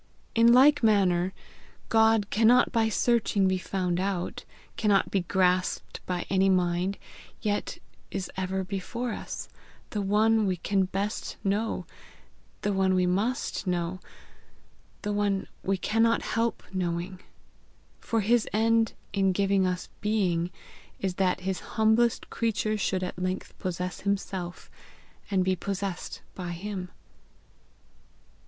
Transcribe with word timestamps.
In 0.33 0.51
like 0.51 0.81
manner 0.81 1.31
God 1.89 2.31
cannot 2.31 2.71
by 2.71 2.89
searching 2.89 3.47
be 3.47 3.59
found 3.59 3.99
out, 3.99 4.45
cannot 4.75 5.11
be 5.11 5.21
grasped 5.21 5.99
by 6.07 6.25
any 6.27 6.49
mind, 6.49 6.97
yet 7.43 7.77
is 8.09 8.27
ever 8.35 8.63
before 8.63 9.11
us, 9.13 9.47
the 9.91 10.01
one 10.01 10.47
we 10.47 10.57
can 10.57 10.85
best 10.85 11.37
know, 11.43 11.85
the 12.63 12.73
one 12.73 12.95
we 12.95 13.05
must 13.05 13.67
know, 13.67 13.99
the 15.03 15.13
one 15.13 15.45
we 15.61 15.77
cannot 15.77 16.23
help 16.23 16.63
knowing; 16.73 17.19
for 17.99 18.21
his 18.21 18.49
end 18.53 18.93
in 19.13 19.31
giving 19.33 19.67
us 19.67 19.87
being 20.01 20.49
is 20.99 21.13
that 21.13 21.41
his 21.41 21.59
humblest 21.77 22.27
creature 22.31 22.75
should 22.75 23.03
at 23.03 23.19
length 23.19 23.53
possess 23.59 23.99
himself, 23.99 24.67
and 25.29 25.43
be 25.45 25.55
possessed 25.55 26.23
by 26.33 26.53
him." 26.53 26.89